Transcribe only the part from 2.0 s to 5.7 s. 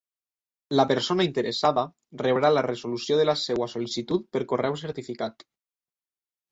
rebrà la resolució de la seva sol·licitud per correu certificat.